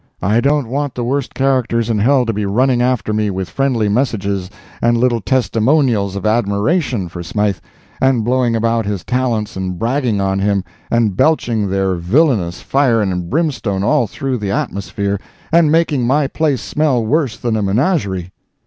I 0.23 0.39
don't 0.41 0.67
want 0.67 0.95
the 0.95 1.03
worst 1.03 1.35
characters 1.35 1.87
in 1.87 1.99
hell 1.99 2.25
to 2.25 2.33
be 2.33 2.47
running 2.47 2.81
after 2.81 3.13
me 3.13 3.29
with 3.29 3.51
friendly 3.51 3.87
messages 3.87 4.49
and 4.81 4.97
little 4.97 5.21
testimonials 5.21 6.15
of 6.15 6.25
admiration 6.25 7.07
for 7.07 7.21
Smythe, 7.21 7.57
and 8.01 8.23
blowing 8.25 8.55
about 8.55 8.87
his 8.87 9.03
talents, 9.03 9.55
and 9.55 9.77
bragging 9.77 10.19
on 10.19 10.39
him, 10.39 10.63
and 10.89 11.15
belching 11.15 11.69
their 11.69 11.93
villainous 11.97 12.61
fire 12.61 12.99
and 12.99 13.29
brimstone 13.29 13.83
all 13.83 14.07
through 14.07 14.39
the 14.39 14.49
atmosphere 14.49 15.19
and 15.51 15.71
making 15.71 16.07
my 16.07 16.25
place 16.25 16.63
smell 16.63 17.05
worse 17.05 17.37
than 17.37 17.55
a 17.55 17.61
menagerie. 17.61 18.31